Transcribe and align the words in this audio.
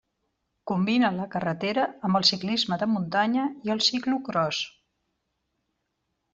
Combina 0.69 1.11
la 1.17 1.27
carretera 1.35 1.83
amb 2.09 2.19
el 2.21 2.25
ciclisme 2.31 2.79
de 2.85 2.89
muntanya 2.95 3.45
i 3.69 3.77
el 3.77 3.87
ciclocròs. 3.91 4.67